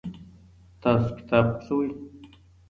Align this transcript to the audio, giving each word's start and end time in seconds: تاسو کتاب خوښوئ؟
تاسو 0.81 1.09
کتاب 1.17 1.45
خوښوئ؟ 1.63 1.89